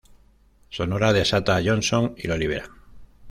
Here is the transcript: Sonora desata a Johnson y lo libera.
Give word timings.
Sonora 0.69 1.13
desata 1.13 1.55
a 1.55 1.59
Johnson 1.63 2.15
y 2.17 2.27
lo 2.27 2.35
libera. 2.35 2.67